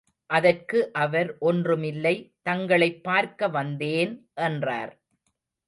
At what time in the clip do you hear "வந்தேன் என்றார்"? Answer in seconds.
3.49-4.93